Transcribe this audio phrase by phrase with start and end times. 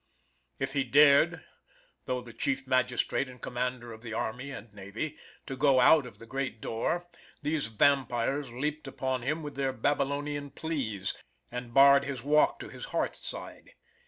[0.57, 1.43] If he dared,
[2.05, 6.17] though the chief magistrate and commander of the army and navy, to go out of
[6.17, 7.05] the great door,
[7.43, 11.13] these vampires leaped upon him with their Babylonian pleas,
[11.51, 13.73] and barred his walk to his hearthside.